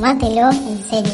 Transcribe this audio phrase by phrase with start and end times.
[0.00, 1.12] Tómatelo en serie.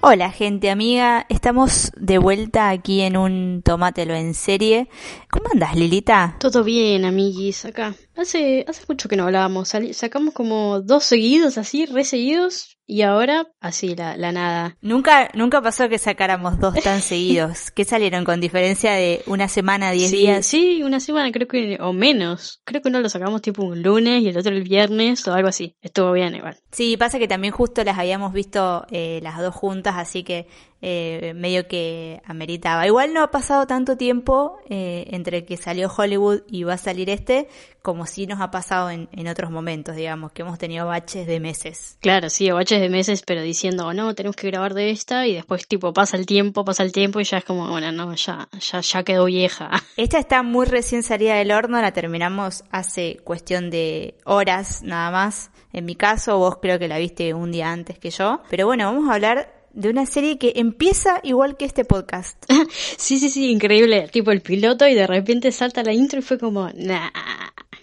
[0.00, 4.88] Hola gente amiga, estamos de vuelta aquí en un Tomátelo en serie.
[5.32, 6.36] ¿Cómo andas Lilita?
[6.38, 7.96] Todo bien, amiguis, acá.
[8.14, 13.46] Hace, hace mucho que no hablábamos, sacamos como dos seguidos así, re seguidos, y ahora,
[13.60, 14.78] así, la, la nada.
[14.80, 17.70] Nunca, nunca pasó que sacáramos dos tan seguidos.
[17.70, 20.46] ¿Qué salieron con diferencia de una semana, diez días?
[20.46, 22.62] Sí, una semana creo que, o menos.
[22.64, 25.48] Creo que uno lo sacamos tipo un lunes y el otro el viernes o algo
[25.48, 25.76] así.
[25.82, 26.56] Estuvo bien igual.
[26.72, 30.46] Sí, pasa que también justo las habíamos visto eh, las dos juntas, así que
[30.80, 32.86] eh, medio que ameritaba.
[32.86, 37.10] Igual no ha pasado tanto tiempo eh, entre que salió Hollywood y va a salir
[37.10, 37.48] este,
[37.82, 41.40] como si nos ha pasado en, en, otros momentos, digamos, que hemos tenido baches de
[41.40, 41.96] meses.
[42.00, 45.34] Claro, sí, baches de meses, pero diciendo, oh, no, tenemos que grabar de esta y
[45.34, 48.48] después tipo pasa el tiempo, pasa el tiempo y ya es como, bueno, no, ya,
[48.60, 49.70] ya, ya quedó vieja.
[49.96, 55.50] Esta está muy recién salida del horno, la terminamos hace cuestión de horas nada más.
[55.72, 58.42] En mi caso, vos creo que la viste un día antes que yo.
[58.48, 62.36] Pero bueno, vamos a hablar de una serie que empieza igual que este podcast.
[62.96, 64.08] sí, sí, sí, increíble.
[64.12, 67.10] Tipo el piloto y de repente salta la intro y fue como, nah,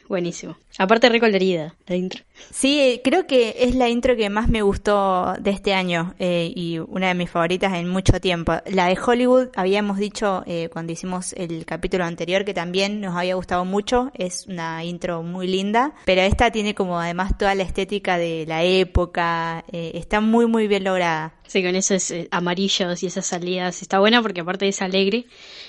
[0.07, 0.55] buenísimo.
[0.77, 2.23] Aparte recolorida la intro.
[2.51, 6.79] Sí, creo que es la intro que más me gustó de este año eh, y
[6.79, 8.53] una de mis favoritas en mucho tiempo.
[8.65, 13.35] La de Hollywood, habíamos dicho eh, cuando hicimos el capítulo anterior que también nos había
[13.35, 18.17] gustado mucho, es una intro muy linda, pero esta tiene como además toda la estética
[18.17, 21.33] de la época, eh, está muy muy bien lograda.
[21.47, 25.25] Sí, con esos amarillos y esas salidas está buena porque aparte es alegre.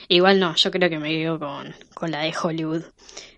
[0.09, 2.83] Igual no, yo creo que me quedo con, con la de Hollywood.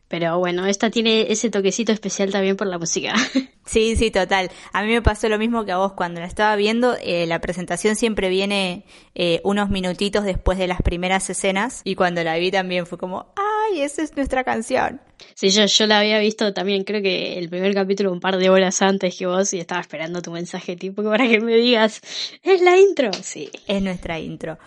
[0.08, 3.14] Pero bueno, esta tiene ese toquecito especial también por la música.
[3.68, 4.50] Sí, sí, total.
[4.72, 6.96] A mí me pasó lo mismo que a vos cuando la estaba viendo.
[7.02, 12.24] Eh, la presentación siempre viene eh, unos minutitos después de las primeras escenas y cuando
[12.24, 15.02] la vi también fue como, ¡ay, esa es nuestra canción!
[15.34, 18.48] Sí, yo, yo la había visto también, creo que el primer capítulo un par de
[18.48, 22.00] horas antes que vos y estaba esperando tu mensaje tipo para que me digas,
[22.42, 23.10] es la intro.
[23.12, 23.50] Sí.
[23.66, 24.58] Es nuestra intro.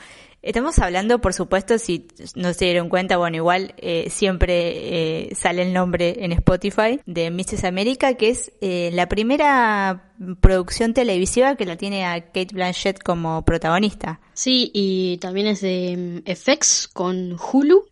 [0.41, 5.62] Estamos hablando, por supuesto, si no se dieron cuenta, bueno, igual eh, siempre eh, sale
[5.62, 7.63] el nombre en Spotify de Mrs.
[7.63, 13.46] America, que es eh, la primera producción televisiva que la tiene a Kate Blanchett como
[13.46, 14.19] protagonista.
[14.34, 17.85] Sí, y también es de mm, FX con Hulu,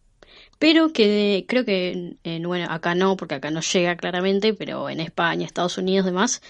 [0.58, 5.46] pero que creo que, bueno, acá no, porque acá no llega claramente, pero en España,
[5.46, 6.42] Estados Unidos, demás,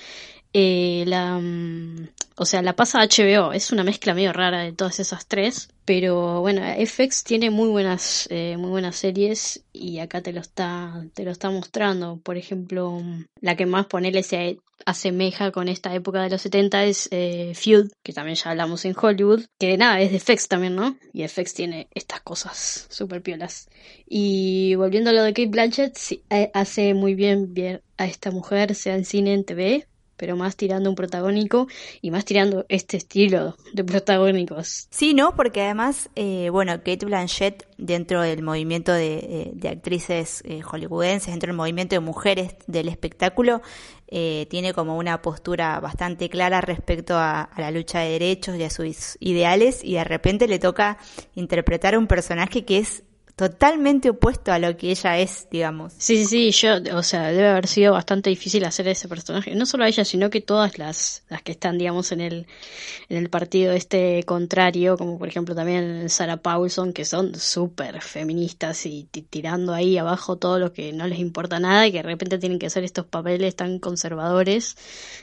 [0.54, 5.00] eh, la, mm, o sea, la pasa HBO, es una mezcla medio rara de todas
[5.00, 10.34] esas tres, pero bueno, FX tiene muy buenas, eh, muy buenas series y acá te
[10.34, 12.18] lo está, te lo está mostrando.
[12.18, 13.02] Por ejemplo,
[13.42, 17.92] la que más ponele se asemeja con esta época de los 70 es eh, Feud,
[18.02, 20.98] que también ya hablamos en Hollywood, que nada, es de FX también, ¿no?
[21.12, 23.68] Y FX tiene estas cosas súper piolas.
[24.08, 26.24] Y volviendo a lo de Kate Blanchett, sí,
[26.54, 29.89] hace muy bien ver a esta mujer, sea en cine, en TV,
[30.20, 31.68] pero más tirando un protagónico
[32.02, 34.88] y más tirando este estilo de protagónicos.
[34.92, 35.34] Sí, ¿no?
[35.36, 41.48] Porque además, eh, bueno, Kate Blanchett dentro del movimiento de, eh, actrices eh, hollywoodenses, dentro
[41.48, 43.62] del movimiento de mujeres del espectáculo,
[44.12, 48.72] tiene como una postura bastante clara respecto a, a, la lucha de derechos y a
[48.72, 50.98] sus ideales y de repente le toca
[51.36, 53.04] interpretar a un personaje que es
[53.40, 55.94] totalmente opuesto a lo que ella es, digamos.
[55.98, 59.66] Sí, sí, sí, yo, o sea, debe haber sido bastante difícil hacer ese personaje, no
[59.66, 62.48] solo a ella, sino que todas las, las que están, digamos, en el,
[63.08, 68.86] en el partido este contrario, como por ejemplo también Sarah Paulson, que son súper feministas
[68.86, 72.40] y tirando ahí abajo todo lo que no les importa nada y que de repente
[72.40, 74.76] tienen que hacer estos papeles tan conservadores,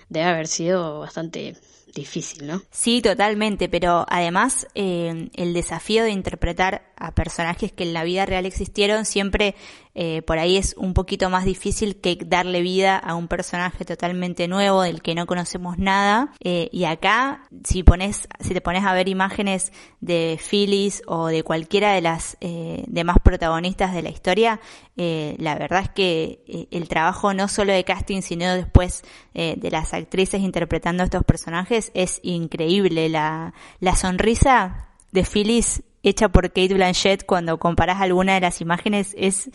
[0.09, 1.55] debe haber sido bastante
[1.97, 2.63] difícil, ¿no?
[2.71, 8.27] Sí, totalmente, pero además eh, el desafío de interpretar a personajes que en la vida
[8.27, 9.55] real existieron siempre
[9.99, 14.47] eh, por ahí es un poquito más difícil que darle vida a un personaje totalmente
[14.47, 16.33] nuevo del que no conocemos nada.
[16.41, 19.73] Eh, y acá, si pones, si te pones a ver imágenes
[20.03, 24.61] de Phyllis o de cualquiera de las eh, demás protagonistas de la historia,
[24.97, 29.03] la verdad es que el trabajo no solo de casting, sino después
[29.35, 33.11] de las actrices interpretando estos personajes es increíble.
[33.11, 39.15] La, la sonrisa de Phyllis hecha por Kate Blanchett cuando comparas alguna de las imágenes
[39.19, 39.51] es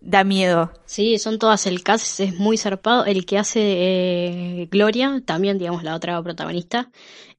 [0.00, 0.72] da miedo.
[0.86, 3.04] Sí, son todas el cast es muy zarpado.
[3.04, 6.90] El que hace eh, Gloria, también digamos la otra protagonista,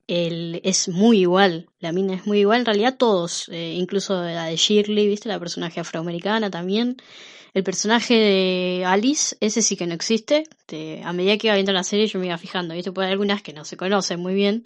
[0.08, 1.70] él es muy igual.
[1.80, 2.60] La mina es muy igual.
[2.60, 6.98] En realidad todos, eh, incluso la de Shirley, viste, la personaje afroamericana también.
[7.54, 10.44] El personaje de Alice, ese sí que no existe.
[11.04, 13.42] a medida que iba viendo la serie yo me iba fijando, viste, puede hay algunas
[13.42, 14.64] que no se conocen muy bien.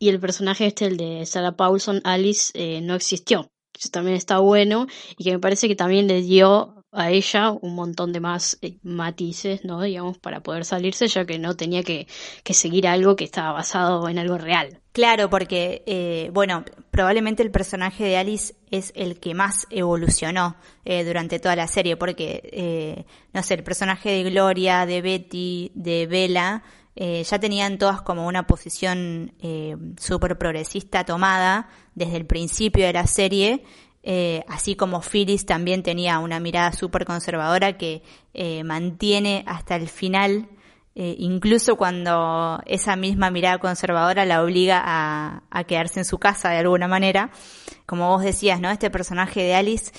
[0.00, 3.52] Y el personaje este, el de Sarah Paulson, Alice, eh, no existió.
[3.78, 4.86] Eso también está bueno
[5.16, 8.78] y que me parece que también le dio a ella un montón de más eh,
[8.82, 9.82] matices, ¿no?
[9.82, 12.08] Digamos, para poder salirse, ya que no tenía que,
[12.42, 14.80] que seguir algo que estaba basado en algo real.
[14.92, 21.04] Claro, porque, eh, bueno, probablemente el personaje de Alice es el que más evolucionó eh,
[21.04, 26.64] durante toda la serie, porque, no sé, el personaje de Gloria, de Betty, de Bella,
[27.00, 29.32] ya tenían todas como una posición
[29.98, 33.64] súper progresista tomada desde el principio de la serie
[34.02, 38.02] eh, así como Phyllis también tenía una mirada súper conservadora que
[38.32, 40.48] eh, mantiene hasta el final,
[40.94, 46.50] eh, incluso cuando esa misma mirada conservadora la obliga a, a, quedarse en su casa
[46.50, 47.30] de alguna manera.
[47.84, 48.70] Como vos decías, ¿no?
[48.70, 49.92] Este personaje de Alice,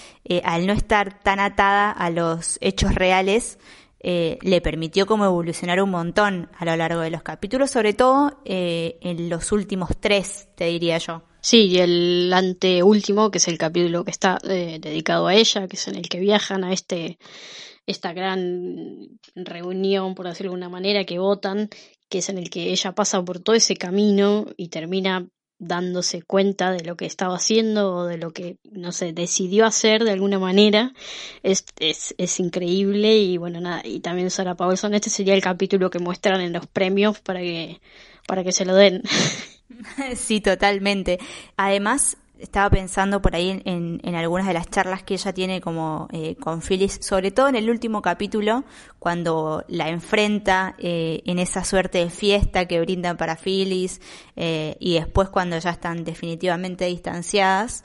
[0.44, 3.60] al no estar tan atada a los hechos reales,
[4.04, 9.30] le permitió como evolucionar un montón a lo largo de los capítulos, sobre todo en
[9.30, 11.24] los últimos tres, te diría yo.
[11.42, 15.76] Sí, y el anteúltimo, que es el capítulo que está eh, dedicado a ella, que
[15.76, 17.18] es en el que viajan a este
[17.88, 21.70] esta gran reunión, por decirlo de alguna manera, que votan,
[22.10, 25.28] que es en el que ella pasa por todo ese camino y termina
[25.62, 30.04] dándose cuenta de lo que estaba haciendo o de lo que, no sé, decidió hacer
[30.04, 30.94] de alguna manera,
[31.44, 35.92] es, es, es increíble y bueno, nada, y también Sarah Paulson, este sería el capítulo
[35.92, 37.80] que muestran en los premios para que,
[38.28, 39.04] para que se lo den.
[40.16, 41.18] Sí, totalmente.
[41.58, 46.36] Además, estaba pensando por ahí en, algunas de las charlas que ella tiene como eh,
[46.36, 48.64] con Phyllis, sobre todo en el último capítulo,
[49.00, 54.02] cuando la enfrenta eh, en esa suerte de fiesta que brindan para Phyllis,
[54.36, 57.84] eh, y después cuando ya están definitivamente distanciadas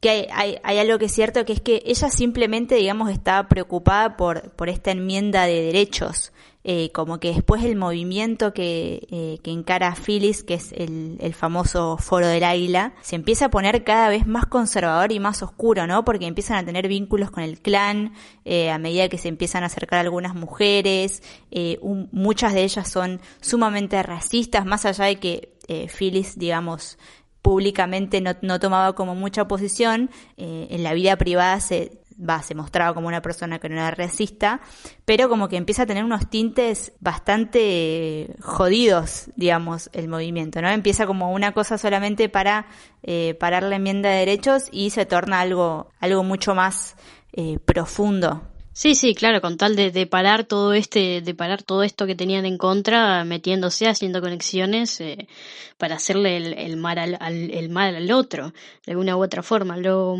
[0.00, 3.48] que hay, hay, hay, algo que es cierto, que es que ella simplemente, digamos, estaba
[3.48, 6.32] preocupada por, por esta enmienda de derechos.
[6.64, 11.96] Eh, como que después el movimiento que, eh, encara Phyllis, que es el, el, famoso
[11.98, 16.04] foro del águila, se empieza a poner cada vez más conservador y más oscuro, ¿no?
[16.04, 18.14] Porque empiezan a tener vínculos con el clan,
[18.44, 21.80] eh, a medida que se empiezan a acercar algunas mujeres, eh,
[22.12, 25.48] muchas de ellas son sumamente racistas, más allá de que
[25.88, 26.98] Phyllis, digamos,
[27.42, 32.54] públicamente no, no tomaba como mucha posición, eh, en la vida privada se, va, se
[32.54, 34.60] mostraba como una persona que no era racista,
[35.04, 40.70] pero como que empieza a tener unos tintes bastante jodidos, digamos, el movimiento, ¿no?
[40.70, 42.66] Empieza como una cosa solamente para
[43.02, 46.96] eh, parar la enmienda de derechos y se torna algo, algo mucho más
[47.32, 48.42] eh, profundo
[48.74, 52.46] Sí, sí, claro, con tal de, parar todo este, de parar todo esto que tenían
[52.46, 55.28] en contra, metiéndose, haciendo conexiones eh,
[55.76, 58.54] para hacerle el, mal al, el mal al otro,
[58.86, 59.76] de alguna u otra forma.
[59.76, 60.16] Lo,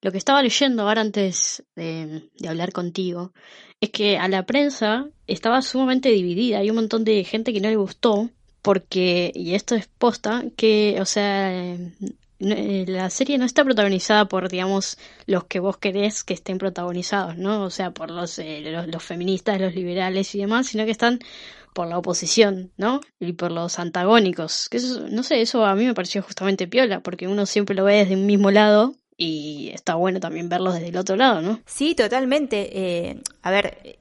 [0.00, 3.32] lo que estaba leyendo ahora antes de, de hablar contigo
[3.80, 6.58] es que a la prensa estaba sumamente dividida.
[6.58, 8.30] Hay un montón de gente que no le gustó
[8.64, 11.52] porque, y esto es posta, que, o sea,
[12.40, 14.96] eh, la serie no está protagonizada por, digamos,
[15.26, 17.62] los que vos querés que estén protagonizados, ¿no?
[17.62, 21.18] O sea, por los, eh, los, feministas, los liberales y demás, sino que están
[21.74, 23.00] por la oposición, ¿no?
[23.20, 24.68] Y por los antagónicos.
[24.70, 27.84] Que eso, no sé, eso a mí me pareció justamente piola, porque uno siempre lo
[27.84, 31.60] ve desde un mismo lado y está bueno también verlos desde el otro lado, ¿no?
[31.66, 33.08] Sí, totalmente.
[33.08, 33.98] Eh, a ver,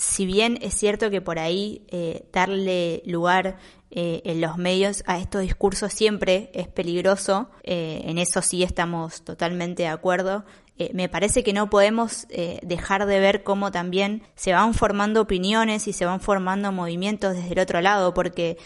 [0.00, 3.58] si bien es cierto que por ahí eh, darle lugar
[3.90, 9.22] eh, en los medios a estos discursos siempre es peligroso, eh, en eso sí estamos
[9.22, 10.44] totalmente de acuerdo.
[10.94, 12.26] Me parece que no podemos
[12.62, 17.52] dejar de ver cómo también se van formando opiniones y se van formando movimientos desde
[17.52, 18.56] el otro lado, porque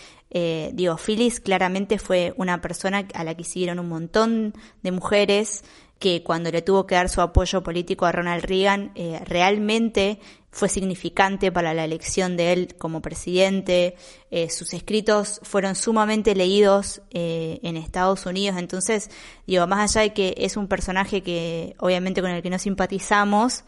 [0.73, 5.65] digo, Phyllis claramente fue una persona a la que siguieron un montón de mujeres,
[5.99, 10.19] que cuando le tuvo que dar su apoyo político a Ronald Reagan, eh, realmente
[10.51, 13.97] fue significante para la elección de él como presidente.
[14.31, 18.59] Eh, sus escritos fueron sumamente leídos eh, en Estados Unidos.
[18.59, 19.11] Entonces,
[19.47, 23.65] digo, más allá de que es un personaje que obviamente con el que no simpatizamos,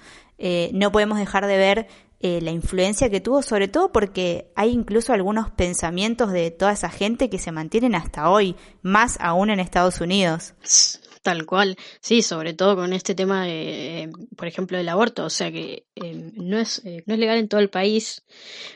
[0.73, 1.89] no podemos dejar de ver
[2.21, 7.31] la influencia que tuvo, sobre todo porque hay incluso algunos pensamientos de toda esa gente
[7.31, 10.53] que se mantienen hasta hoy, más aún en Estados Unidos.
[11.27, 15.29] Tal cual, sí, sobre todo con este tema, de, eh, por ejemplo, del aborto, o
[15.29, 18.23] sea que eh, no, es, eh, no es legal en todo el país,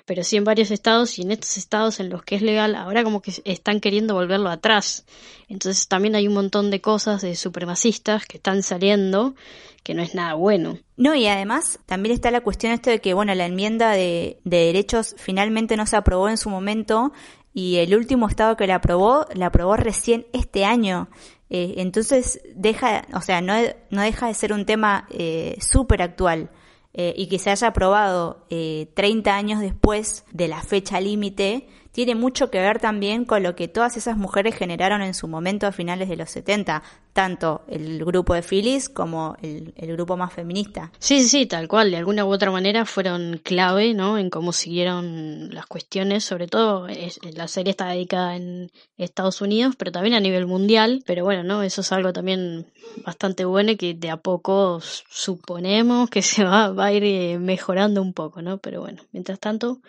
[0.04, 3.04] pero sí en varios estados y en estos estados en los que es legal, ahora
[3.04, 5.06] como que están queriendo volverlo atrás.
[5.48, 9.36] Entonces también hay un montón de cosas de supremacistas que están saliendo
[9.84, 10.76] que no es nada bueno.
[10.96, 14.56] No, y además también está la cuestión esto de que, bueno, la enmienda de, de
[14.56, 17.12] derechos finalmente no se aprobó en su momento
[17.52, 21.08] y el último estado que la aprobó, la aprobó recién este año.
[21.50, 23.54] Eh, entonces deja, o sea, no,
[23.90, 26.48] no, deja de ser un tema eh, súper actual
[26.94, 32.50] eh, y que se haya aprobado 30 años después de la fecha límite, tiene mucho
[32.50, 36.08] que ver también con lo que todas esas mujeres generaron en su momento a finales
[36.08, 40.92] de los 70, tanto el grupo de Phyllis como el, grupo más feminista.
[40.98, 44.18] Sí, sí, sí, tal cual, de alguna u otra manera fueron clave, ¿no?
[44.18, 46.86] En cómo siguieron las cuestiones, sobre todo
[47.34, 51.62] la serie está dedicada en Estados Unidos, pero también a nivel mundial, pero bueno, ¿no?
[51.62, 52.66] Eso es algo también
[53.04, 57.38] bastante bueno y que de a poco suponemos que se va, va a ir eh,
[57.38, 58.58] mejorando un poco, ¿no?
[58.58, 59.80] Pero bueno, mientras tanto,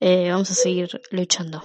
[0.00, 1.62] eh, vamos a seguir luchando.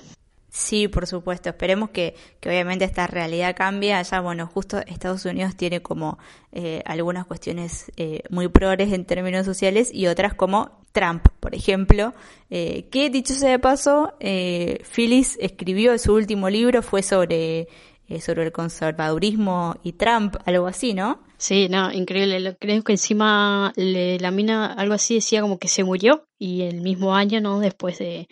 [0.56, 1.50] Sí, por supuesto.
[1.50, 3.96] Esperemos que, que, obviamente esta realidad cambie.
[3.96, 6.20] Allá, bueno, justo Estados Unidos tiene como
[6.52, 12.14] eh, algunas cuestiones eh, muy progres en términos sociales y otras como Trump, por ejemplo,
[12.52, 17.68] eh, que dicho sea de paso, eh, Phyllis escribió su último libro, fue sobre
[18.08, 21.24] eh, sobre el conservadurismo y Trump, algo así, ¿no?
[21.38, 22.58] Sí, no, increíble.
[22.60, 27.16] Creo que encima la mina algo así decía como que se murió y el mismo
[27.16, 27.60] año, ¿no?
[27.60, 28.28] Después de,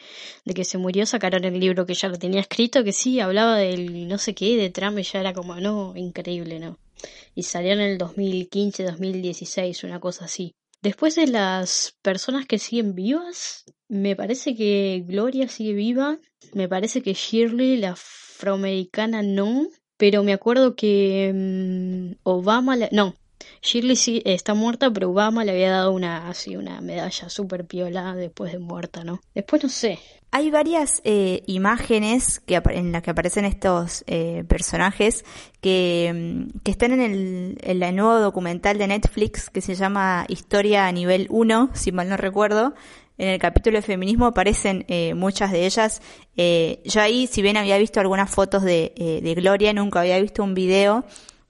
[0.53, 4.07] que se murió sacaron el libro que ya lo tenía escrito, que sí, hablaba del
[4.07, 6.77] no sé qué, de Trump y ya era como, no, increíble, ¿no?
[7.35, 10.53] Y salió en el 2015, 2016, una cosa así.
[10.81, 16.17] Después de las personas que siguen vivas, me parece que Gloria sigue viva,
[16.53, 19.67] me parece que Shirley, la afroamericana no,
[19.97, 23.15] pero me acuerdo que mm, Obama, no,
[23.61, 28.15] Shirley sí está muerta, pero Obama le había dado una así una medalla súper piola
[28.15, 29.21] después de muerta, ¿no?
[29.35, 29.99] Después no sé.
[30.33, 35.25] Hay varias eh, imágenes que en las que aparecen estos eh, personajes
[35.59, 40.25] que, mm, que, están en el, en el nuevo documental de Netflix que se llama
[40.29, 42.73] Historia a nivel 1, si mal no recuerdo,
[43.21, 46.01] en el capítulo de feminismo aparecen eh, muchas de ellas.
[46.35, 50.43] Eh, yo ahí, si bien había visto algunas fotos de, eh, Gloria, nunca había visto
[50.43, 51.05] un video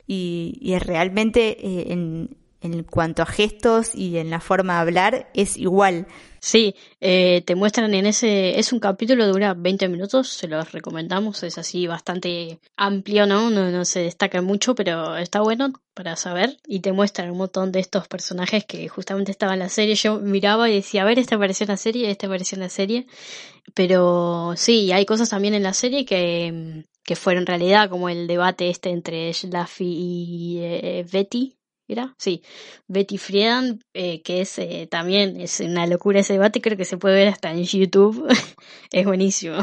[0.05, 5.55] y, y realmente en, en cuanto a gestos y en la forma de hablar es
[5.55, 6.07] igual.
[6.43, 11.43] Sí, eh, te muestran en ese, es un capítulo, dura 20 minutos, se los recomendamos,
[11.43, 13.51] es así bastante amplio, ¿no?
[13.51, 13.69] ¿no?
[13.69, 17.79] No se destaca mucho, pero está bueno para saber y te muestran un montón de
[17.79, 19.93] estos personajes que justamente estaban en la serie.
[19.93, 22.69] Yo miraba y decía, a ver, este apareció en la serie, este apareció en la
[22.69, 23.05] serie,
[23.75, 28.69] pero sí, hay cosas también en la serie que, que fueron realidad, como el debate
[28.71, 31.60] este entre Schlaffy y eh, Betty,
[32.17, 32.43] Sí,
[32.87, 36.97] Betty Friedan, eh, que es eh, también es una locura ese debate, creo que se
[36.97, 38.27] puede ver hasta en YouTube,
[38.91, 39.57] es buenísimo.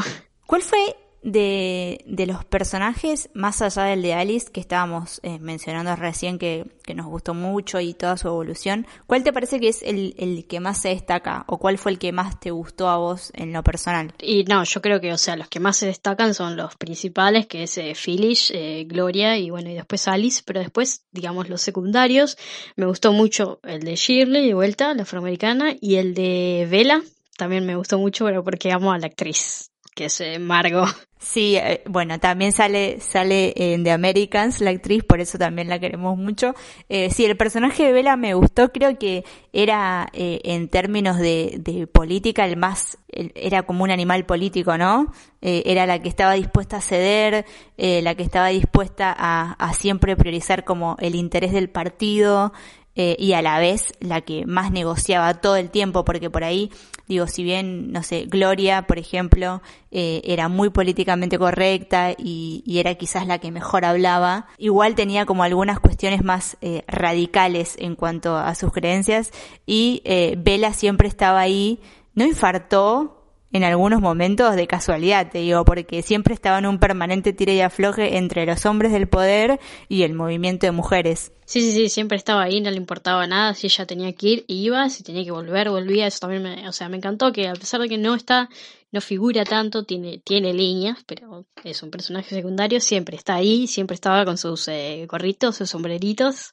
[0.45, 0.79] ¿Cuál fue
[1.21, 6.65] de, de, los personajes, más allá del de Alice, que estábamos eh, mencionando recién, que,
[6.83, 10.45] que, nos gustó mucho y toda su evolución, ¿cuál te parece que es el, el,
[10.47, 11.43] que más se destaca?
[11.47, 14.13] ¿O cuál fue el que más te gustó a vos en lo personal?
[14.19, 17.47] Y no, yo creo que, o sea, los que más se destacan son los principales,
[17.47, 21.61] que es eh, Phyllis, eh, Gloria y bueno, y después Alice, pero después, digamos, los
[21.61, 22.37] secundarios,
[22.75, 27.01] me gustó mucho el de Shirley, de vuelta, la afroamericana, y el de Vela,
[27.37, 30.85] también me gustó mucho, pero porque amo a la actriz que es Margo.
[31.21, 35.77] Sí, eh, bueno, también sale, sale en The Americans la actriz, por eso también la
[35.77, 36.55] queremos mucho.
[36.87, 41.57] Eh, sí, el personaje de Bella me gustó, creo que era eh, en términos de,
[41.59, 45.11] de, política el más, era como un animal político, ¿no?
[45.41, 49.73] Eh, era la que estaba dispuesta a ceder, eh, la que estaba dispuesta a, a
[49.73, 52.53] siempre priorizar como el interés del partido,
[53.01, 56.69] eh, y a la vez la que más negociaba todo el tiempo, porque por ahí,
[57.07, 62.95] digo, si bien, no sé, Gloria, por ejemplo, eh, era muy políticamente correcta y, era
[62.95, 68.35] quizás la que mejor hablaba, igual tenía como algunas cuestiones más eh, radicales en cuanto
[68.35, 69.31] a sus creencias
[69.65, 70.03] y
[70.37, 71.79] Vela siempre estaba ahí,
[72.15, 73.18] no infartó,
[73.51, 77.61] en algunos momentos de casualidad, te digo, porque siempre estaba en un permanente tire y
[77.61, 81.31] afloje entre los hombres del poder y el movimiento de mujeres.
[81.45, 84.45] Sí, sí, sí, siempre estaba ahí, no le importaba nada, si ella tenía que ir,
[84.47, 87.53] iba, si tenía que volver, volvía, eso también me, o sea, me encantó que a
[87.53, 88.49] pesar de que no está,
[88.91, 93.95] no figura tanto, tiene, tiene líneas, pero es un personaje secundario, siempre está ahí, siempre
[93.95, 96.51] estaba con sus eh, gorritos, sus sombreritos,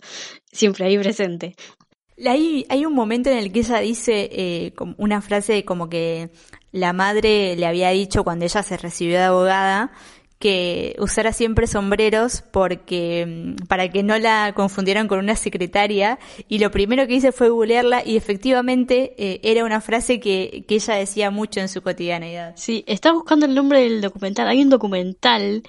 [0.50, 1.56] siempre ahí presente.
[2.24, 6.30] Hay, hay un momento en el que ella dice eh, una frase como que
[6.76, 9.92] la madre le había dicho cuando ella se recibió de abogada
[10.38, 16.18] que usara siempre sombreros porque mm, para que no la confundieran con una secretaria
[16.48, 20.74] y lo primero que hice fue googlearla y efectivamente eh, era una frase que, que
[20.74, 22.52] ella decía mucho en su cotidianeidad.
[22.56, 25.62] Sí, estaba buscando el nombre del documental, hay un documental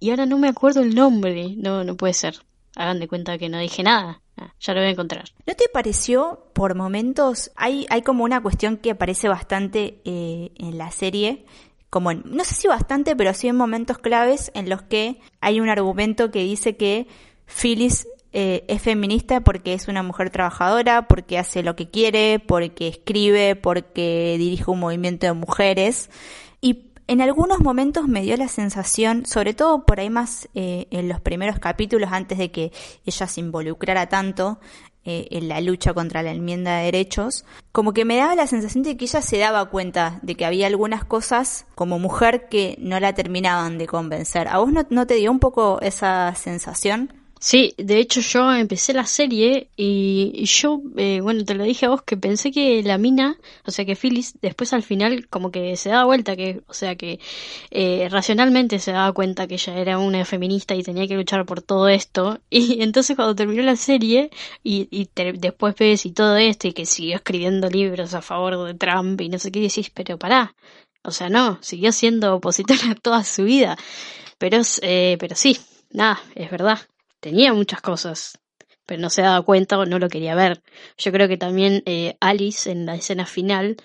[0.00, 2.36] y ahora no me acuerdo el nombre, no, no puede ser,
[2.76, 4.22] hagan de cuenta que no dije nada.
[4.38, 5.24] Ah, ya lo voy a encontrar.
[5.46, 7.50] ¿No te pareció por momentos?
[7.56, 11.44] Hay, hay como una cuestión que aparece bastante eh, en la serie,
[11.90, 15.68] como no sé si bastante, pero sí en momentos claves en los que hay un
[15.68, 17.08] argumento que dice que
[17.46, 22.88] Phyllis eh, es feminista porque es una mujer trabajadora, porque hace lo que quiere, porque
[22.88, 26.10] escribe, porque dirige un movimiento de mujeres.
[26.60, 31.08] Y En algunos momentos me dio la sensación, sobre todo por ahí más eh, en
[31.08, 32.70] los primeros capítulos, antes de que
[33.06, 34.60] ella se involucrara tanto
[35.06, 38.84] eh, en la lucha contra la enmienda de derechos, como que me daba la sensación
[38.84, 43.00] de que ella se daba cuenta de que había algunas cosas como mujer que no
[43.00, 44.46] la terminaban de convencer.
[44.46, 47.17] ¿A vos no, no te dio un poco esa sensación?
[47.40, 51.90] Sí, de hecho yo empecé la serie y, yo, eh, bueno, te lo dije a
[51.90, 55.76] vos que pensé que la mina, o sea que Phyllis, después al final como que
[55.76, 57.20] se daba vuelta, que, o sea que
[57.70, 61.62] eh, racionalmente se daba cuenta que ella era una feminista y tenía que luchar por
[61.62, 62.40] todo esto.
[62.50, 64.30] Y entonces cuando terminó la serie
[64.64, 68.74] y, y después ves y todo esto y que siguió escribiendo libros a favor de
[68.74, 70.54] Trump y no sé qué decís, pero pará,
[71.04, 73.76] o sea, no, siguió siendo opositora toda su vida.
[74.38, 75.58] Pero, eh, pero sí,
[75.90, 76.78] nada, es verdad
[77.20, 78.38] tenía muchas cosas,
[78.86, 80.62] pero no se daba cuenta o no lo quería ver.
[80.96, 83.76] Yo creo que también eh, Alice en la escena final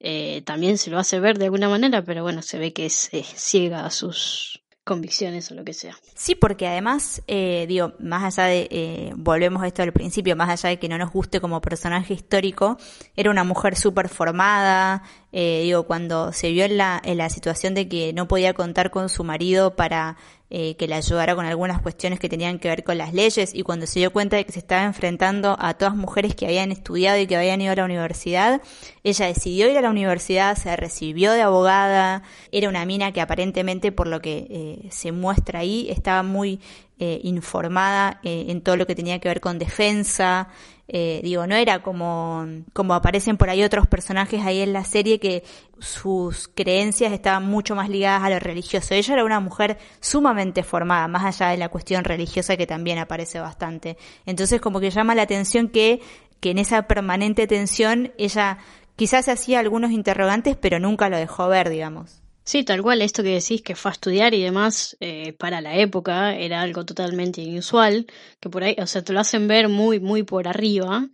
[0.00, 3.08] eh, también se lo hace ver de alguna manera, pero bueno, se ve que es
[3.12, 5.94] eh, ciega a sus convicciones o lo que sea.
[6.14, 10.78] Sí, porque además, digo, más allá de, volvemos a esto al principio, más allá de
[10.78, 12.78] que no nos guste como personaje histórico,
[13.14, 17.88] era una mujer súper formada, digo, cuando se vio en la, en la situación de
[17.88, 20.16] que no podía contar con su marido para
[20.50, 23.62] eh, que le ayudara con algunas cuestiones que tenían que ver con las leyes y
[23.62, 27.18] cuando se dio cuenta de que se estaba enfrentando a todas mujeres que habían estudiado
[27.18, 28.62] y que habían ido a la universidad,
[29.04, 33.92] ella decidió ir a la universidad, se recibió de abogada, era una mina que aparentemente
[33.92, 36.60] por lo que eh, se muestra ahí estaba muy
[36.98, 40.48] eh, informada en todo lo que tenía que ver con defensa,
[40.90, 45.20] eh, digo, no era como, como aparecen por ahí otros personajes ahí en la serie
[45.20, 45.44] que
[45.78, 48.94] sus creencias estaban mucho más ligadas a lo religioso.
[48.94, 53.38] Ella era una mujer sumamente formada, más allá de la cuestión religiosa que también aparece
[53.38, 53.98] bastante.
[54.24, 56.00] Entonces como que llama la atención que,
[56.40, 58.56] que en esa permanente tensión ella
[58.96, 62.22] quizás hacía algunos interrogantes, pero nunca lo dejó ver, digamos.
[62.48, 65.76] Sí, tal cual, esto que decís que fue a estudiar y demás, eh, para la
[65.76, 68.06] época era algo totalmente inusual,
[68.40, 71.10] que por ahí, o sea, te lo hacen ver muy, muy por arriba,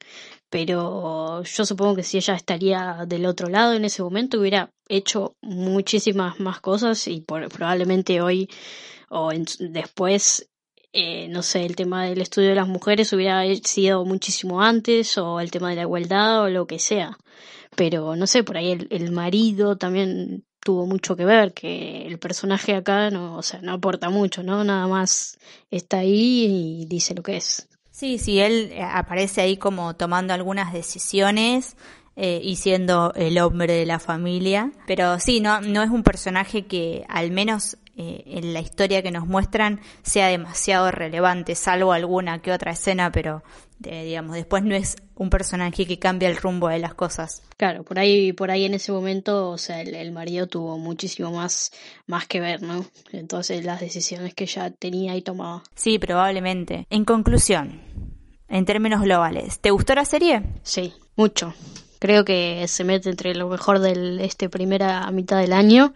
[0.48, 5.34] pero yo supongo que si ella estaría del otro lado en ese momento hubiera hecho
[5.42, 8.48] muchísimas más cosas y probablemente hoy
[9.08, 10.48] o después
[10.92, 15.40] eh, no sé, el tema del estudio de las mujeres hubiera sido muchísimo antes, o
[15.40, 17.18] el tema de la igualdad, o lo que sea.
[17.76, 22.18] Pero no sé, por ahí el, el marido también tuvo mucho que ver, que el
[22.18, 24.64] personaje acá no, o sea, no aporta mucho, ¿no?
[24.64, 25.38] Nada más
[25.70, 27.68] está ahí y dice lo que es.
[27.90, 31.76] Sí, sí, él eh, aparece ahí como tomando algunas decisiones
[32.16, 36.66] eh, y siendo el hombre de la familia, pero sí, no, no es un personaje
[36.66, 42.42] que al menos eh, en la historia que nos muestran sea demasiado relevante, salvo alguna
[42.42, 43.44] que otra escena, pero
[43.78, 47.42] digamos, después no es un personaje que cambia el rumbo de las cosas.
[47.56, 51.72] Claro, por ahí, por ahí en ese momento, o sea, el, marido tuvo muchísimo más,
[52.06, 52.84] más que ver, ¿no?
[53.12, 55.62] Entonces las decisiones que ya tenía y tomaba.
[55.74, 56.86] Sí, probablemente.
[56.90, 57.82] En conclusión,
[58.48, 60.42] en términos globales, ¿te gustó la serie?
[60.62, 61.54] Sí, mucho.
[61.98, 65.94] Creo que se mete entre lo mejor de este primera mitad del año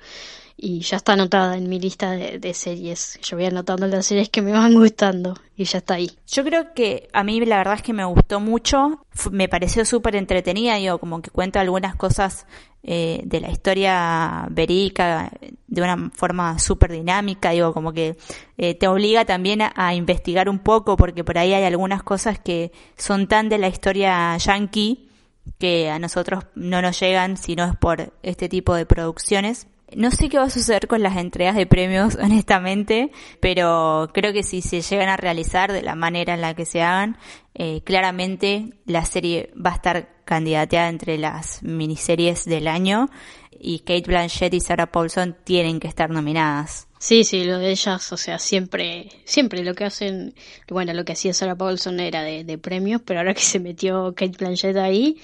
[0.61, 3.21] y ya está anotada en mi lista de, series.
[3.23, 6.11] Yo voy anotando las series que me van gustando y ya está ahí.
[6.27, 10.17] Yo creo que a mí la verdad es que me gustó mucho, me pareció súper
[10.17, 12.45] entretenida, digo, como que cuenta algunas cosas
[12.83, 15.31] eh, de la historia verídica
[15.69, 18.17] de una forma súper dinámica, digo, como que
[18.57, 22.73] eh, te obliga también a, investigar un poco porque por ahí hay algunas cosas que
[22.97, 25.09] son tan de la historia yankee
[25.59, 29.69] que a nosotros no nos llegan si no es por este tipo de producciones.
[29.97, 34.43] No sé qué va a suceder con las entregas de premios, honestamente, pero creo que
[34.43, 37.17] si se llegan a realizar de la manera en la que se hagan,
[37.55, 43.09] eh, claramente la serie va a estar candidateada entre las miniseries del año
[43.59, 46.87] y Kate Blanchett y Sarah Paulson tienen que estar nominadas.
[46.99, 50.35] Sí, sí, lo de ellas, o sea, siempre, siempre lo que hacen,
[50.69, 54.15] bueno, lo que hacía Sarah Paulson era de, de premios, pero ahora que se metió
[54.17, 55.21] Kate Blanchett ahí,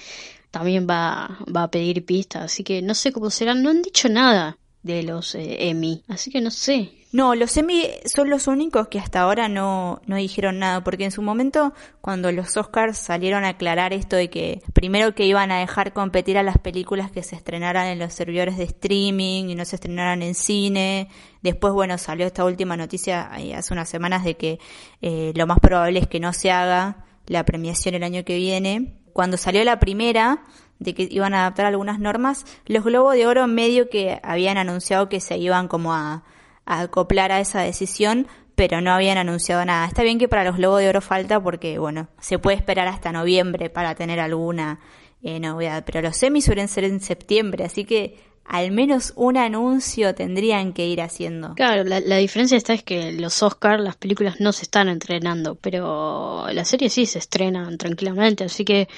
[0.55, 4.09] también va, va a pedir pistas, así que no sé cómo serán, no han dicho
[4.09, 6.93] nada de los eh, Emmy, así que no sé.
[7.11, 11.11] No, los Emmy son los únicos que hasta ahora no, no dijeron nada, porque en
[11.11, 15.59] su momento, cuando los Oscars salieron a aclarar esto de que primero que iban a
[15.59, 19.65] dejar competir a las películas que se estrenaran en los servidores de streaming y no
[19.65, 21.09] se estrenaran en cine,
[21.43, 24.61] después, bueno, salió esta última noticia hace unas semanas de que
[25.03, 29.01] eh, lo más probable es que no se haga la premiación el año que viene,
[29.15, 30.43] cuando salió la primera,
[30.81, 35.09] de que iban a adaptar algunas normas, los Globos de Oro medio que habían anunciado
[35.09, 36.25] que se iban como a,
[36.67, 39.87] acoplar a esa decisión, pero no habían anunciado nada.
[39.87, 43.13] Está bien que para los Globos de Oro falta porque, bueno, se puede esperar hasta
[43.13, 44.81] noviembre para tener alguna
[45.23, 50.15] eh, novedad, pero los semis suelen ser en septiembre, así que al menos un anuncio
[50.15, 51.55] tendrían que ir haciendo.
[51.55, 55.55] Claro, la, la diferencia está es que los Oscars, las películas no se están entrenando,
[55.57, 58.89] pero la serie sí se estrenan tranquilamente, así que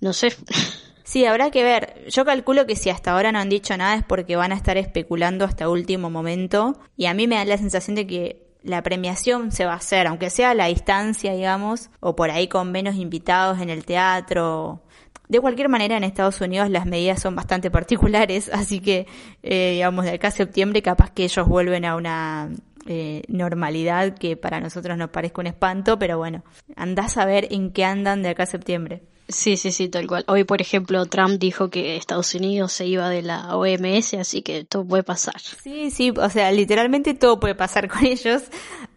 [0.00, 0.34] no sé.
[1.08, 2.04] Sí, habrá que ver.
[2.10, 4.76] Yo calculo que si hasta ahora no han dicho nada es porque van a estar
[4.76, 6.78] especulando hasta último momento.
[6.98, 10.06] Y a mí me da la sensación de que la premiación se va a hacer,
[10.06, 14.82] aunque sea a la distancia, digamos, o por ahí con menos invitados en el teatro.
[15.28, 19.06] De cualquier manera, en Estados Unidos las medidas son bastante particulares, así que,
[19.42, 22.50] eh, digamos, de acá a septiembre capaz que ellos vuelven a una
[22.86, 26.42] eh, normalidad que para nosotros nos parezca un espanto, pero bueno,
[26.76, 29.02] andás a ver en qué andan de acá a septiembre.
[29.28, 30.24] Sí, sí, sí, tal cual.
[30.26, 34.64] Hoy, por ejemplo, Trump dijo que Estados Unidos se iba de la OMS, así que
[34.64, 35.38] todo puede pasar.
[35.38, 38.44] Sí, sí, o sea, literalmente todo puede pasar con ellos.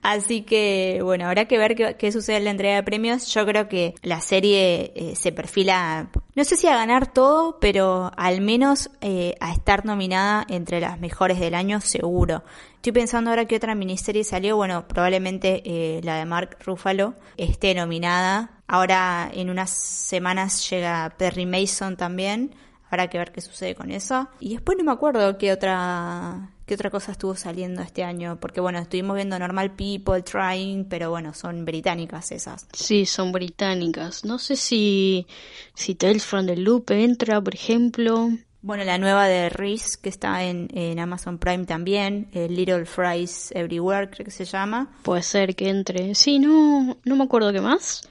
[0.01, 3.27] Así que, bueno, habrá que ver qué, sucede en la entrega de premios.
[3.27, 8.11] Yo creo que la serie eh, se perfila, no sé si a ganar todo, pero
[8.15, 12.41] al menos eh, a estar nominada entre las mejores del año, seguro.
[12.81, 17.75] Estoy pensando ahora que otra miniserie salió, bueno, probablemente eh, la de Mark Ruffalo esté
[17.75, 18.57] nominada.
[18.65, 22.55] Ahora en unas semanas llega Perry Mason también.
[22.89, 24.29] Habrá que ver qué sucede con eso.
[24.39, 28.61] Y después no me acuerdo qué otra qué otra cosa estuvo saliendo este año, porque
[28.61, 32.65] bueno, estuvimos viendo Normal People, Trying, pero bueno, son británicas esas.
[32.73, 34.25] Sí, son británicas.
[34.25, 35.27] No sé si
[35.75, 38.31] si Tales from the Loop entra, por ejemplo.
[38.63, 44.09] Bueno, la nueva de Reese, que está en, Amazon Prime también, eh, Little Fries Everywhere,
[44.11, 44.95] creo que se llama.
[45.01, 46.13] Puede ser que entre.
[46.13, 48.07] Sí, no, no me acuerdo qué más.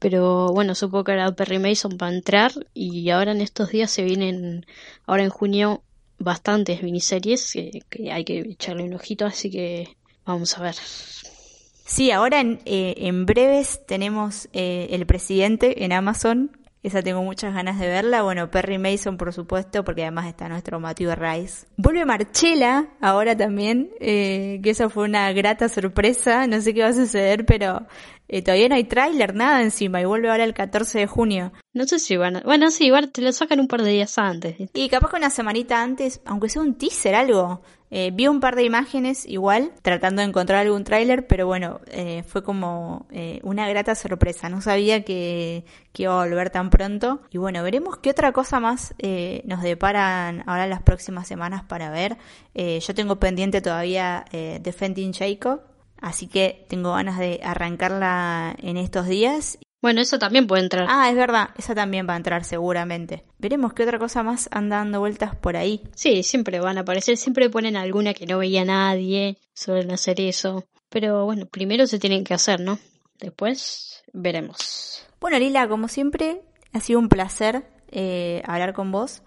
[0.00, 2.52] Pero bueno, supongo que era Perry Mason para entrar.
[2.74, 4.66] Y ahora en estos días se vienen,
[5.06, 5.82] ahora en junio,
[6.18, 10.74] bastantes miniseries que, hay que echarle un ojito, así que vamos a ver.
[10.74, 16.50] Sí, ahora en, eh, en breves tenemos eh, El Presidente en Amazon,
[16.84, 18.22] esa tengo muchas ganas de verla.
[18.22, 21.66] Bueno, Perry Mason, por supuesto, porque además está nuestro Matthew Rice.
[21.78, 26.46] Vuelve Marchela ahora también, eh, que eso fue una grata sorpresa.
[26.46, 27.86] No sé qué va a suceder, pero
[28.28, 31.52] eh, todavía no hay tráiler, nada encima, y vuelve ahora el 14 de junio.
[31.72, 32.40] No sé si van a...
[32.40, 34.56] Bueno, sí, igual te lo sacan un par de días antes.
[34.74, 37.62] Y capaz que una semanita antes, aunque sea un teaser, algo.
[37.96, 42.24] Eh, vi un par de imágenes igual, tratando de encontrar algún tráiler, pero bueno, eh,
[42.26, 44.48] fue como eh, una grata sorpresa.
[44.48, 47.20] No sabía que, que, iba a volver tan pronto.
[47.30, 48.96] Y bueno, veremos qué otra cosa más
[49.44, 52.16] nos deparan ahora las próximas semanas para ver.
[52.54, 55.60] yo tengo pendiente todavía Defending Jacob,
[56.00, 60.86] así que tengo ganas de arrancarla en estos días bueno, eso también puede entrar.
[60.88, 63.22] Ah, es verdad, esa también va a entrar seguramente.
[63.36, 65.82] Veremos qué otra cosa más anda dando vueltas por ahí.
[65.94, 70.64] Sí, siempre van a aparecer, siempre ponen alguna que no veía nadie, suelen hacer eso.
[70.88, 72.78] Pero bueno, primero se tienen que hacer, ¿no?
[73.20, 75.06] Después veremos.
[75.20, 76.40] Bueno, Lila, como siempre,
[76.72, 79.20] ha sido un placer eh, hablar con vos.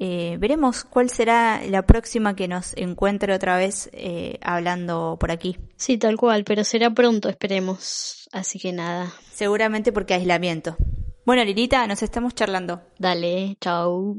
[0.00, 5.58] Eh, veremos cuál será la próxima que nos encuentre otra vez eh, hablando por aquí.
[5.76, 8.28] Sí, tal cual, pero será pronto, esperemos.
[8.32, 9.12] Así que nada.
[9.32, 10.76] Seguramente porque aislamiento.
[11.24, 12.80] Bueno, Lilita, nos estamos charlando.
[12.98, 14.16] Dale, chao.